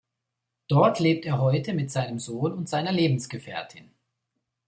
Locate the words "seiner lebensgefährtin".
2.67-3.91